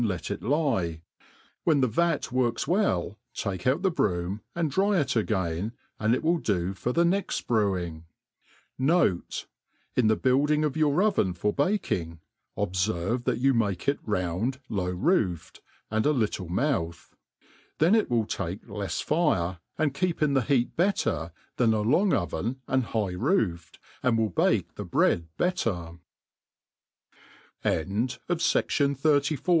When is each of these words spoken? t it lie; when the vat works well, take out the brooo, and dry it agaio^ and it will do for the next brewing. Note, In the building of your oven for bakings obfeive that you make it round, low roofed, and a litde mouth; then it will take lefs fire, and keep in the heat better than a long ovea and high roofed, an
t 0.17 0.33
it 0.33 0.41
lie; 0.41 0.99
when 1.63 1.79
the 1.79 1.87
vat 1.87 2.31
works 2.31 2.67
well, 2.67 3.19
take 3.35 3.67
out 3.67 3.83
the 3.83 3.91
brooo, 3.91 4.39
and 4.55 4.71
dry 4.71 4.97
it 4.99 5.09
agaio^ 5.09 5.71
and 5.99 6.15
it 6.15 6.23
will 6.23 6.39
do 6.39 6.73
for 6.73 6.91
the 6.91 7.05
next 7.05 7.41
brewing. 7.45 8.05
Note, 8.79 9.45
In 9.95 10.07
the 10.07 10.15
building 10.15 10.63
of 10.63 10.75
your 10.75 11.03
oven 11.03 11.33
for 11.35 11.53
bakings 11.53 12.17
obfeive 12.57 13.25
that 13.25 13.37
you 13.37 13.53
make 13.53 13.87
it 13.87 13.99
round, 14.01 14.59
low 14.69 14.89
roofed, 14.89 15.61
and 15.91 16.03
a 16.07 16.13
litde 16.13 16.49
mouth; 16.49 17.15
then 17.77 17.93
it 17.93 18.09
will 18.09 18.25
take 18.25 18.65
lefs 18.67 19.01
fire, 19.03 19.59
and 19.77 19.93
keep 19.93 20.23
in 20.23 20.33
the 20.33 20.41
heat 20.41 20.75
better 20.75 21.31
than 21.57 21.75
a 21.75 21.81
long 21.81 22.09
ovea 22.09 22.55
and 22.75 22.85
high 22.85 23.11
roofed, 23.13 23.77
an 24.01 24.17